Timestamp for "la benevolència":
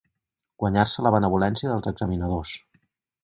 1.07-1.71